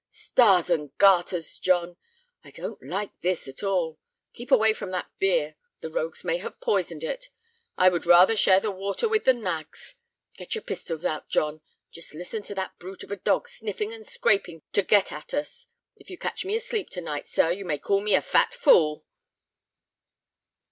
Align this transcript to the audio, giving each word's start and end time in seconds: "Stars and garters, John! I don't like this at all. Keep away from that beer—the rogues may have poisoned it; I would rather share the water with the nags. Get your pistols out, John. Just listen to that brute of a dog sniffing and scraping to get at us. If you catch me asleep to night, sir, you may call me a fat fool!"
"Stars 0.09 0.67
and 0.71 0.97
garters, 0.97 1.59
John! 1.59 1.95
I 2.43 2.49
don't 2.49 2.81
like 2.83 3.11
this 3.19 3.47
at 3.47 3.61
all. 3.61 3.99
Keep 4.33 4.49
away 4.49 4.73
from 4.73 4.89
that 4.89 5.11
beer—the 5.19 5.91
rogues 5.91 6.23
may 6.23 6.39
have 6.39 6.59
poisoned 6.59 7.03
it; 7.03 7.29
I 7.77 7.87
would 7.89 8.07
rather 8.07 8.35
share 8.35 8.59
the 8.59 8.71
water 8.71 9.07
with 9.07 9.25
the 9.25 9.33
nags. 9.33 9.93
Get 10.37 10.55
your 10.55 10.63
pistols 10.63 11.05
out, 11.05 11.29
John. 11.29 11.61
Just 11.91 12.15
listen 12.15 12.41
to 12.41 12.55
that 12.55 12.79
brute 12.79 13.03
of 13.03 13.11
a 13.11 13.15
dog 13.17 13.47
sniffing 13.47 13.93
and 13.93 14.03
scraping 14.03 14.63
to 14.73 14.81
get 14.81 15.11
at 15.11 15.35
us. 15.35 15.67
If 15.95 16.09
you 16.09 16.17
catch 16.17 16.43
me 16.45 16.55
asleep 16.55 16.89
to 16.93 17.01
night, 17.01 17.27
sir, 17.27 17.51
you 17.51 17.63
may 17.63 17.77
call 17.77 18.01
me 18.01 18.15
a 18.15 18.23
fat 18.23 18.55
fool!" 18.55 19.05